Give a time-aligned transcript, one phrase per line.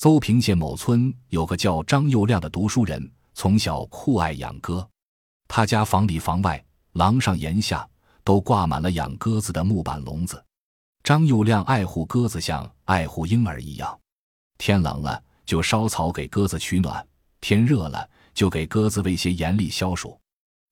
[0.00, 4.88] 邹平县某村有个叫张佑亮的读书人，从小酷爱养鸽。
[5.46, 7.86] 他家房里房外、廊上檐下
[8.24, 10.42] 都挂满了养鸽子的木板笼子。
[11.04, 14.00] 张佑亮爱护鸽子，像爱护婴儿一样。
[14.56, 17.06] 天冷了就烧草给鸽子取暖，
[17.42, 20.18] 天热了就给鸽子喂些盐粒消暑。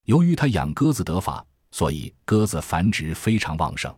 [0.07, 3.95] 由于他养鸽子得法，所以鸽子繁殖非常旺盛。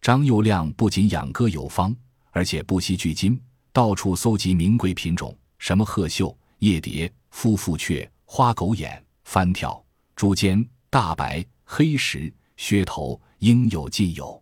[0.00, 1.92] 张佑亮不仅养鸽有方，
[2.30, 3.36] 而且不惜巨金，
[3.80, 9.82] 到处搜集名贵品种，什么鹤绣、夜蝶、夫妇雀、花狗眼、翻跳、
[10.14, 14.38] 朱尖、大白、黑石、噱头，应有尽有。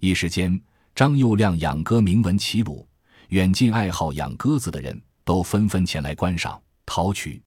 [0.00, 0.58] 一时间，
[0.94, 2.88] 张佑亮养鸽名闻其鲁，
[3.28, 7.38] 远近爱好养鸽子的人都纷纷前来观赏、讨取。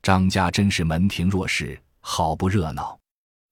[0.00, 1.78] 张家真是门庭若市。
[2.00, 2.98] 好不热闹！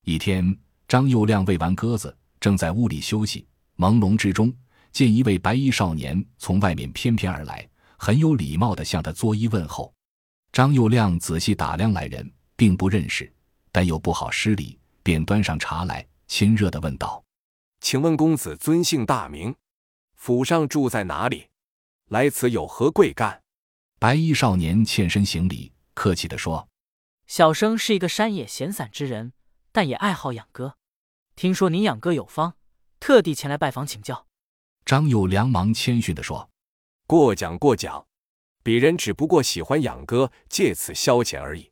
[0.07, 0.57] 一天，
[0.89, 4.51] 张佑亮喂完鸽子，正在屋里休息，朦胧之中，
[4.93, 9.93] 见一位白衣少年从外面翩翩而来，很有礼貌地向他作揖问候。
[10.53, 13.31] 张佑亮仔细打量来人，并不认识，
[13.71, 17.23] 但又不好失礼，便端上茶来，亲热地问道
[17.81, 19.55] ：“请问公子尊姓大名？
[20.15, 21.49] 府上住在哪里？
[22.09, 23.43] 来此有何贵干？”
[24.01, 26.69] 白衣少年欠身行礼，客气地说。
[27.27, 29.33] 小生是一个山野闲散之人，
[29.71, 30.77] 但也爱好养鸽。
[31.37, 32.55] 听说您养鸽有方，
[32.99, 34.28] 特地前来拜访请教。
[34.89, 36.49] 张友良忙谦逊地说
[37.07, 38.07] ：“过奖过奖，
[38.65, 41.71] 鄙人只不过喜欢养鸽，借此消遣而已。”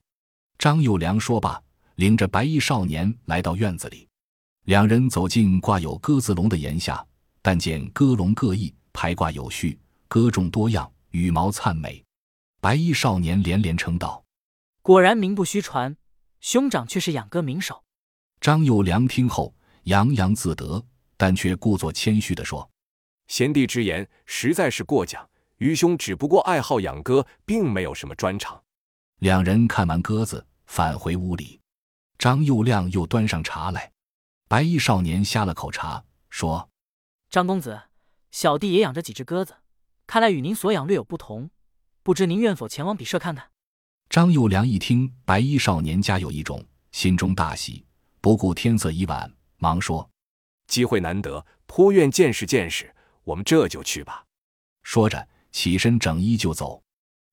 [0.60, 1.58] 张友良说罢，
[1.94, 4.06] 领着白衣少年来到院子里。
[4.64, 7.02] 两人走进挂有鸽子笼的檐下，
[7.40, 12.04] 但见鸽笼各异，排挂有序，鸽种多样，羽毛灿美。
[12.60, 14.22] 白衣少年连连称道。
[14.82, 15.96] 果然名不虚传，
[16.42, 17.82] 兄长却是养鸽名手。
[18.42, 20.84] 张友良听后洋洋自得，
[21.16, 22.70] 但却故作谦虚地说
[23.28, 28.62] ：“贤弟之言实在是过奖，愚兄只不过爱好养鸽，并没有什么专长。”
[29.20, 31.60] 两人看完鸽子，返回屋里。
[32.18, 33.92] 张佑亮又端上茶来，
[34.48, 36.70] 白衣少年呷了口茶，说
[37.30, 37.82] ：“张公子，
[38.30, 39.54] 小弟也养着几只鸽子，
[40.06, 41.50] 看来与您所养略有不同，
[42.02, 43.50] 不知您愿否前往比舍看看？”
[44.08, 47.84] 张佑良一听白衣少年家有一种，心中大喜，
[48.20, 50.08] 不顾天色已晚，忙说
[50.68, 52.94] ：“机会难得，颇愿见识见识。
[53.26, 54.24] 我们这就去吧。”
[54.84, 56.80] 说着起身整衣就走。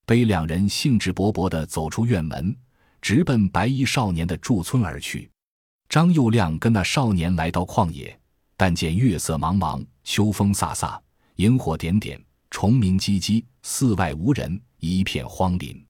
[0.06, 2.54] 背两人兴致勃勃地走出院门，
[3.00, 5.30] 直奔白衣少年的驻村而去。
[5.88, 8.20] 张佑亮跟那少年来到旷野，
[8.58, 11.00] 但见月色茫茫，秋风飒飒，
[11.36, 15.86] 萤火点点，虫鸣唧唧，寺外无人，一片荒林。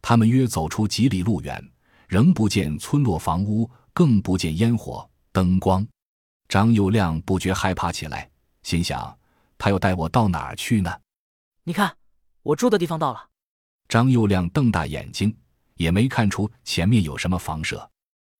[0.00, 1.62] 他们约走出几里路远，
[2.08, 5.86] 仍不见村落房屋，更不见烟火灯光。
[6.48, 8.30] 张佑亮不觉害怕起来，
[8.62, 9.14] 心想：
[9.60, 10.90] 他要带我到哪儿去呢？
[11.62, 11.94] 你看，
[12.42, 13.28] 我住的地方到了。
[13.86, 15.36] 张佑亮瞪大眼睛，
[15.74, 17.88] 也没看出前面有什么房舍，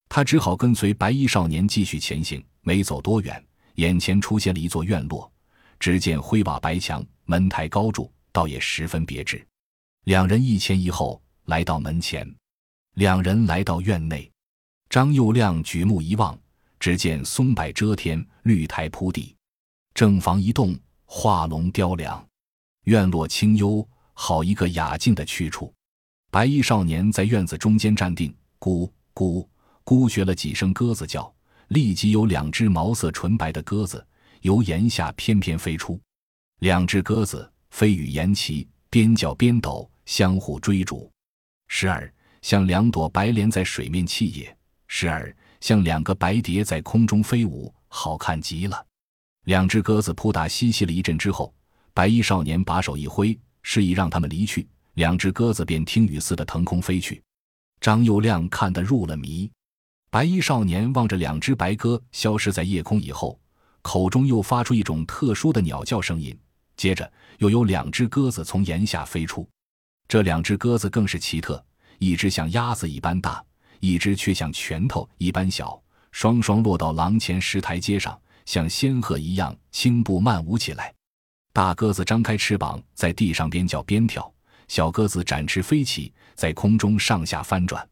[0.09, 2.43] 他只好跟随白衣少年继续前行。
[2.61, 3.41] 没走多远，
[3.75, 5.31] 眼前出现了一座院落，
[5.79, 9.45] 只见灰瓦白墙，门台高筑，倒也十分别致。
[10.05, 11.21] 两人一前一后。
[11.45, 12.25] 来到门前，
[12.93, 14.31] 两人来到院内，
[14.89, 16.39] 张佑亮举目一望，
[16.79, 19.35] 只见松柏遮天，绿苔铺地，
[19.95, 20.77] 正房一栋，
[21.13, 22.25] 画龙雕梁，
[22.85, 25.71] 院落清幽，好一个雅静的去处。
[26.31, 29.45] 白衣少年在院子中间站定，咕咕
[29.83, 31.31] 咕学了几声鸽子叫，
[31.67, 34.03] 立即有两只毛色纯白的鸽子
[34.39, 35.99] 由檐下翩翩飞出，
[36.59, 41.11] 两只鸽子飞羽沿齐，边叫边抖，相互追逐。
[41.67, 42.11] 时而
[42.41, 44.57] 像两朵白莲在水面泣野，
[44.87, 48.85] 时而像两个白蝶在空中飞舞，好看极了。
[49.45, 51.53] 两只鸽子扑打嬉戏了一阵之后，
[51.93, 54.67] 白衣少年把手一挥，示意让他们离去。
[54.95, 57.21] 两只鸽子便听雨似的腾空飞去。
[57.79, 59.49] 张佑亮看得入了迷。
[60.11, 63.39] 白衣少年望着两只白鸽消失在夜空以后，
[63.81, 66.37] 口中又发出一种特殊的鸟叫声音，
[66.75, 69.47] 接着又有两只鸽子从檐下飞出。
[70.07, 71.63] 这两只鸽子更是奇特，
[71.97, 73.43] 一只像鸭子一般大，
[73.79, 78.19] 一只却像拳头一般小，双双落到廊前石台阶上，
[78.51, 80.93] 像仙鹤一样轻步慢舞起来。
[81.53, 84.21] 大鸽子张开翅膀，在地上边叫边跳；
[84.67, 87.87] 小鸽子展翅飞起，在空中上下翻转。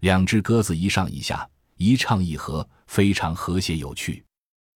[0.00, 1.48] 两只鸽子一上一下，
[1.78, 4.22] 一唱一和，非常和谐有趣。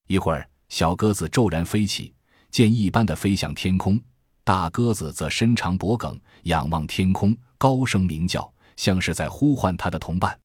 [0.06, 2.14] 一会儿，小鸽子骤然飞起，
[2.50, 4.00] 箭一般的飞向天空。
[4.44, 10.40] 大鸽子则伸长脖颈，仰望天空，高声鸣叫，像是在呼唤它的同伴。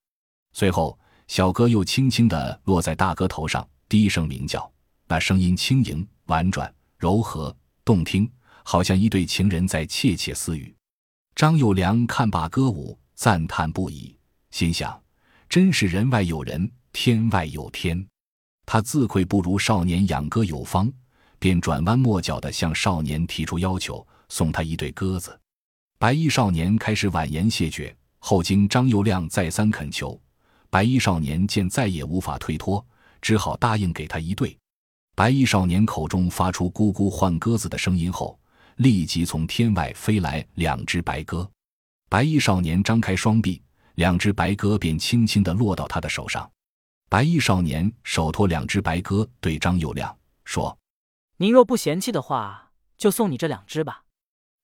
[0.51, 0.99] 随后，
[1.29, 4.69] 小鸽又轻轻地落在大鸽头上，低声鸣叫，
[5.13, 7.55] 那声音轻盈、婉转、柔和、
[7.85, 8.27] 动听，
[8.63, 10.75] 好像一对情人在窃窃私语。
[11.35, 14.17] 张幼良看罢歌舞，赞叹不已，
[14.49, 14.99] 心想：
[15.47, 18.03] 真是人外有人，天外有天。
[18.65, 20.91] 他自愧不如少年养歌有方，
[21.37, 25.39] 便转弯抹角地向少年提出要求，送他一对鸽子。
[25.99, 30.19] 白衣少年开始婉言谢绝，后经张幼亮再三恳求，
[30.71, 32.83] 白衣少年见再也无法推脱，
[33.21, 34.57] 只好答应给他一对。
[35.15, 38.37] 白衣少年口中发出“咕咕”唤鸽子的声音后，
[38.77, 41.47] 立即从天外飞来两只白鸽。
[42.09, 43.61] 白衣少年张开双臂，
[43.93, 46.49] 两只白鸽便轻轻地落到他的手上。
[47.09, 50.15] 白衣少年手托两只白鸽，对张幼亮
[50.45, 50.75] 说
[51.37, 54.03] ：“您若不嫌弃的话，就送你这两只吧。”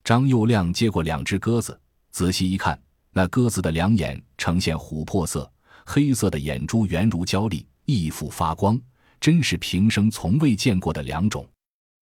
[0.03, 1.79] 张幼亮接过两只鸽子，
[2.09, 2.81] 仔细一看，
[3.11, 5.51] 那鸽子的两眼呈现琥珀色，
[5.85, 8.81] 黑色的眼珠圆如胶粒，一副发光，
[9.19, 11.47] 真是平生从未见过的两种。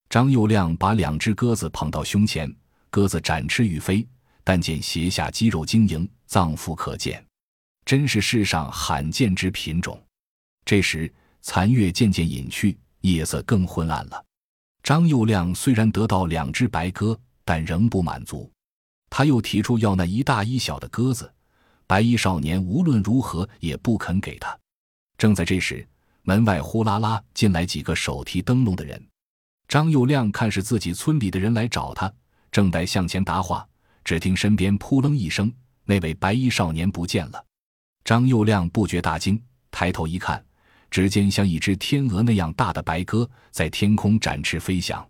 [0.10, 2.54] 张幼亮把两只鸽子捧到胸前，
[2.90, 4.08] 鸽子展翅欲飞，
[4.44, 7.24] 但见胁下肌肉晶莹，脏腑可见，
[7.84, 10.02] 真是世上罕见之品种。
[10.64, 11.12] 这时，
[11.42, 14.24] 残月渐渐隐去，夜色更昏暗了。
[14.84, 18.50] 张幼亮虽然得到两只白鸽，但仍不满足，
[19.10, 21.30] 他又提出要那一大一小的鸽子。
[21.86, 24.58] 白衣少年无论如何也不肯给他。
[25.18, 25.86] 正在这时，
[26.28, 29.02] 门外呼啦啦进来几个手提灯笼的人。
[29.70, 32.14] 张幼亮看是自己村里的人来找他，
[32.52, 33.66] 正待向前答话，
[34.04, 35.50] 只听身边扑棱一声，
[35.86, 37.42] 那位白衣少年不见了。
[38.04, 39.42] 张幼亮不觉大惊，
[39.72, 40.44] 抬头一看。
[40.92, 45.06] 只见像一只天鹅那样大的白鸽在天空展翅飞翔，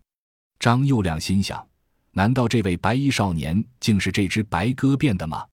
[0.59, 1.67] 张幼亮心想：
[2.11, 5.43] 难道这位白衣少年竟是这只白鸽变的吗？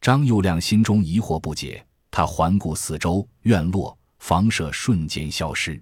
[0.00, 5.80] 张幼亮心中疑惑不解，他环顾四周，院落、房舍瞬间消失。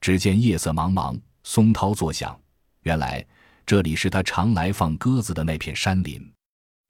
[0.00, 2.38] 只见夜色茫茫，松涛作响，
[2.82, 3.26] 原来
[3.66, 6.32] 这里是他常来放鸽子的那片山林。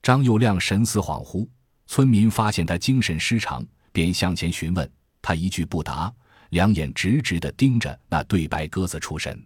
[0.02, 1.48] 张幼亮神思恍惚，
[1.86, 4.90] 村民发现他精神失常，便向前询问，
[5.20, 6.12] 他一句不答。
[6.50, 9.40] 两眼直直地盯着那对白鸽子出神，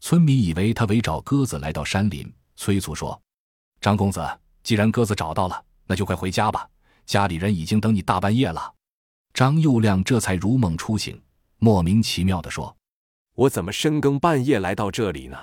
[0.00, 3.18] 村民以为他围找鸽子来到山林，催促说
[3.80, 4.20] ：“张公子，
[4.62, 6.68] 既然鸽子找到了，那就快回家吧，
[7.06, 8.70] 家里人已经等你大半夜了。”
[9.34, 11.20] 张幼亮这才如梦初醒，
[11.58, 12.74] 莫名其妙地说
[13.36, 15.36] ：“我怎么深更半夜来到这里呢？”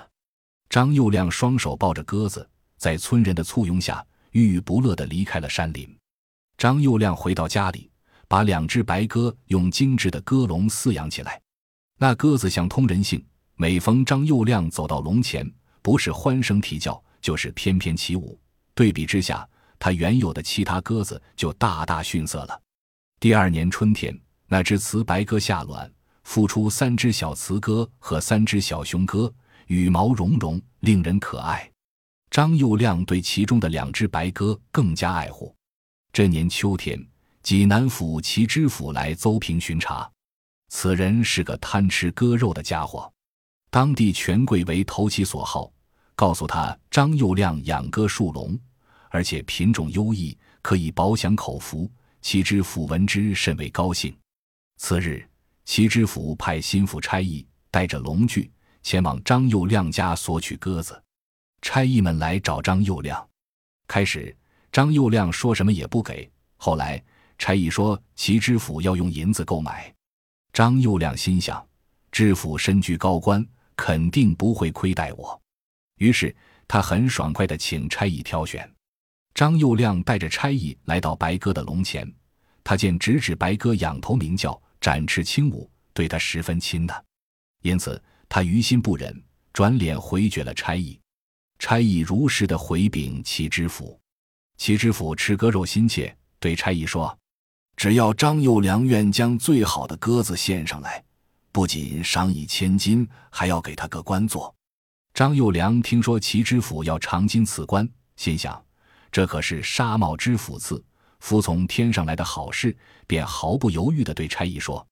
[0.68, 2.48] 张幼亮双手抱着鸽子，
[2.78, 5.96] 在村人的簇拥下，郁郁不乐地离开了山林。
[6.56, 7.88] 张幼亮回到家里。
[8.28, 11.38] 把两只白鸽用精致的鸽笼饲养起来，
[11.98, 13.22] 那鸽子像通人性，
[13.56, 15.46] 每逢张幼亮走到笼前，
[15.82, 18.40] 不是欢声啼叫，就是翩翩起舞。
[18.74, 19.46] 对比之下，
[19.78, 22.58] 他原有的其他鸽子就大大逊色了。
[23.22, 24.12] 第二年春天，
[24.48, 25.88] 那只雌白鸽下卵，
[26.26, 29.32] 孵出三只小雌鸽和三只小雄鸽，
[29.68, 31.70] 羽毛茸茸，令人可爱。
[32.32, 35.54] 张佑亮对其中的两只白鸽更加爱护。
[36.12, 37.00] 这年秋天。
[37.44, 40.10] 济南府齐知府来邹平巡查，
[40.70, 43.08] 此人是个贪吃鸽肉的家伙。
[43.70, 45.70] 当地权贵为投其所好，
[46.16, 48.58] 告诉他张佑亮养鸽数笼，
[49.10, 51.88] 而且品种优异，可以饱享口福。
[52.22, 54.16] 齐知府闻之甚为高兴。
[54.78, 55.28] 次日，
[55.64, 58.50] 齐知府派心腹差役带着龙具
[58.82, 61.00] 前往张幼亮家索取鸽子。
[61.60, 63.28] 差役们来找张幼亮，
[63.86, 64.34] 开始
[64.70, 67.02] 张幼亮说什么也不给，后来。
[67.38, 69.92] 差役说：“齐知府要用银子购买。”
[70.52, 71.66] 张幼亮心想
[72.12, 75.42] ：“知府身居高官，肯定不会亏待我。”
[75.98, 76.32] 于是
[76.68, 78.70] 他很爽快地请差役挑选。
[79.34, 82.10] 张幼亮带着差役来到白鸽的笼前，
[82.62, 87.04] 他见直指白鸽仰头鸣叫，展翅轻舞，对他十分亲的，
[87.62, 89.22] 因此他于心不忍，
[89.52, 90.98] 转脸回绝了差役。
[91.58, 93.98] 差役如实的回禀齐知府，
[94.58, 97.16] 齐知府吃鸽肉心切，对差役说。
[97.76, 101.02] 只要张幼良愿将最好的鸽子献上来，
[101.52, 104.54] 不仅赏以千金，还要给他个官做。
[105.14, 108.62] 张幼良听说齐知府要长金赐官，心想
[109.12, 110.82] 这可是纱帽知府赐，
[111.20, 112.74] 服从天上来的好事，
[113.06, 114.84] 便毫不犹豫地对差役说：“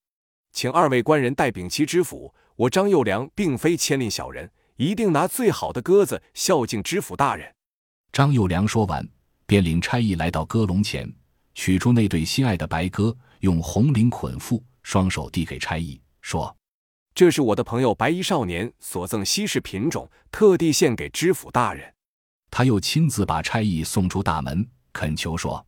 [0.53, 7.51] 请二位官人代禀齐知府，我张幼良并非牵令小人，一定拿最好的鸽子孝敬知府大人。”
[8.13, 9.09] 张幼良说完，
[9.47, 11.11] 便领差役来到鸽笼前。
[11.55, 16.55] 取出那对心爱的白鸽，用红绫捆缚，双手递给差役，说
[17.15, 21.95] ：“这是我的朋友白衣少年所赠稀世品种，特地献给知府大人。”
[22.51, 25.65] 他又亲自把差役送出大门，恳求说：“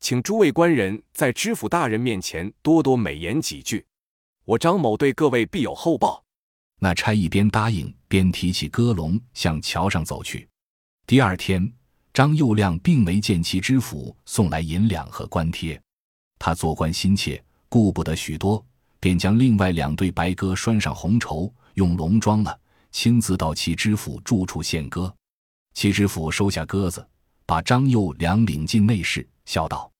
[0.00, 3.86] 请诸位官人在知府大人面前多多美言几句，
[4.44, 6.24] 我张某对各位必有厚报。”
[6.78, 10.46] 那差役边答应边提起鸽笼向桥上走去。
[11.06, 11.72] 第二天，
[12.12, 15.80] 张佑亮并没见其知府送来银两和官贴，
[16.38, 18.62] 他做官心切，顾不得许多，
[19.00, 25.14] 便将另外两对白鸽拴上红绸，用笼装了，亲自到其知府住处献鸽。
[25.76, 27.06] 其知府收下鸽子，
[27.44, 29.92] 把张佑良领进内室，笑道：“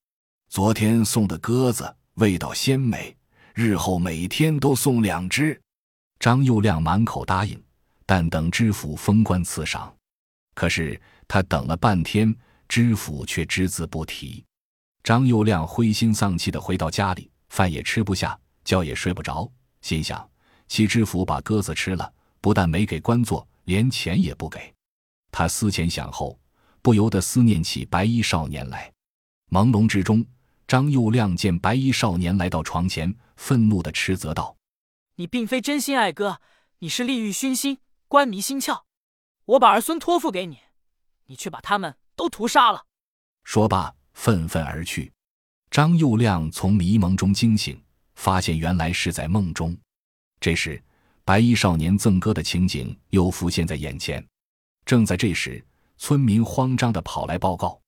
[0.48, 3.14] 昨天送的鸽子味道鲜美，
[3.54, 5.60] 日后每天都送两只。”
[6.18, 7.62] 张佑亮满口答应，
[8.06, 9.94] 但等知府封官赐赏。
[10.54, 12.34] 可是他等了半天，
[12.66, 14.42] 知府却只字不提。
[15.04, 19.46] 张佑亮灰心丧气的回到家里，饭也吃不下，觉也睡不着，
[19.82, 20.26] 心想：
[20.68, 24.72] 其知府把鸽子吃了，不但没给官做，连钱也不给。
[25.38, 26.40] 他思前想后，
[26.80, 28.90] 不由得思念起白衣少年来。
[29.50, 30.24] 朦胧之中，
[30.66, 34.56] 张佑亮见白衣少年来到床前，愤怒的斥责道
[35.16, 36.40] ：“你并非真心爱哥，
[36.78, 37.76] 你是利欲熏心，
[38.08, 38.84] 官迷心窍。”
[39.44, 40.56] 我把儿孙托付给你，
[41.26, 42.86] 你却把他们都屠杀了。
[43.44, 45.12] 说罢，愤愤而去。
[45.70, 47.78] 张佑亮从迷蒙中惊醒，
[48.14, 49.76] 发现原来是在梦中。
[50.40, 50.82] 这时，
[51.26, 54.26] 白衣少年赠歌的情景又浮现在眼前。
[54.86, 55.62] 正在这时，
[55.98, 57.78] 村民慌张的跑来报告：“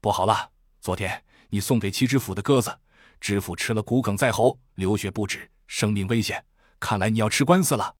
[0.00, 0.50] 不好了！
[0.80, 2.76] 昨天你送给七知府的鸽子，
[3.20, 6.42] 知府吃了骨梗在喉，流血不止，生命危险。
[6.80, 7.94] 看来你要吃官司了。”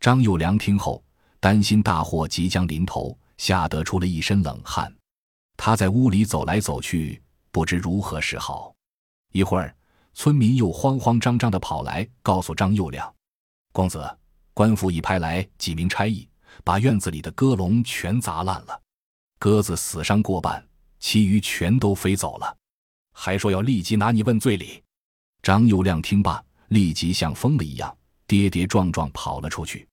[0.00, 1.02] 张佑良听后。
[1.40, 4.90] 担心大祸即将临头，吓得出了一身冷汗。
[5.58, 8.74] 他在屋里走来走去，不知如何是好。
[9.30, 9.76] 一会儿，
[10.14, 13.14] 村民又慌慌张张的跑来，告诉张佑良
[13.72, 14.18] ：“公子，
[14.54, 16.26] 官府已派来几名差役，
[16.64, 18.82] 把院子里的鸽笼全砸烂了，
[19.38, 20.66] 鸽子死伤过半，
[20.98, 22.56] 其余全都飞走了。
[23.12, 24.82] 还说要立即拿你问罪礼。”
[25.42, 27.94] 张佑亮听罢，立即像疯了一样，
[28.26, 29.86] 跌跌撞撞跑了出去。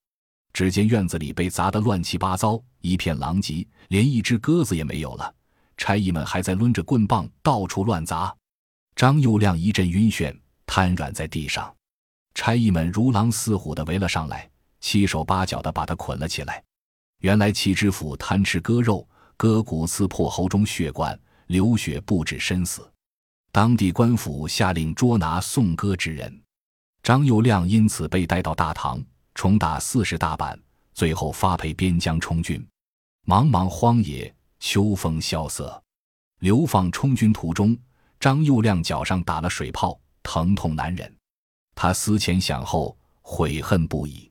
[0.53, 5.33] 只见院子里被砸得乱七八糟，一片狼藉，连一只鸽子也没有了。
[5.75, 8.33] 差役们还在抡着棍棒到处乱砸。
[8.95, 10.33] 张佑亮一阵晕眩，
[10.65, 11.73] 瘫软在地上。
[12.33, 14.49] 差役们如狼似虎地围了上来，
[14.81, 16.61] 七手八脚地把他捆了起来。
[17.19, 19.07] 原来齐知府贪吃割肉，
[19.37, 22.91] 割骨刺破喉中血管，流血不止身死。
[23.51, 26.41] 当地官府下令捉拿送割之人，
[27.03, 29.01] 张佑亮因此被带到大堂。
[29.33, 30.59] 重打四十大板，
[30.93, 32.65] 最后发配边疆充军。
[33.25, 35.81] 茫茫荒野，秋风萧瑟，
[36.39, 37.77] 流放充军途中，
[38.19, 41.13] 张佑亮脚上打了水泡，疼痛难忍。
[41.75, 44.30] 他思前想后，悔恨不已。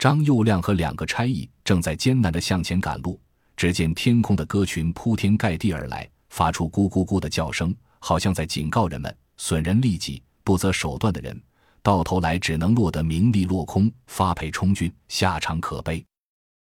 [0.00, 3.20] 张佑亮和两个差役正在艰难地向前赶路，
[3.54, 11.38] 只见天空的鸽群铺天盖地而来，发出咕咕咕的叫声，好像在警告人们：损人利己、不择手段的人。
[11.82, 16.02] 到头来只能落得名利落空，发配充军，下场可悲。